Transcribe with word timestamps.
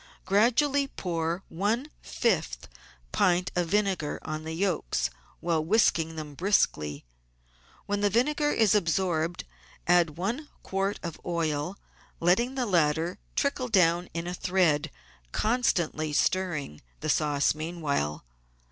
Gradually 0.25 0.87
pour 0.87 1.43
one 1.47 1.91
fifth 2.01 2.67
pint 3.11 3.51
of 3.55 3.67
vinegar 3.67 4.17
on 4.23 4.45
the 4.45 4.53
yolks 4.53 5.11
while 5.41 5.63
whisking 5.63 6.15
them 6.15 6.33
briskly. 6.33 7.05
When 7.85 8.01
the 8.01 8.09
vinegar 8.09 8.49
is 8.51 8.73
absorbed 8.73 9.43
add 9.85 10.17
one 10.17 10.49
quart 10.63 10.99
of 11.03 11.21
oil, 11.23 11.77
letting 12.19 12.55
the 12.55 12.65
latter 12.65 13.19
trickle 13.35 13.67
down 13.67 14.09
in 14.15 14.25
a 14.25 14.33
thread, 14.33 14.89
constantly 15.31 16.13
stirring 16.13 16.81
the 17.01 17.07
sauce 17.09 17.53
meanwhile. 17.53 18.25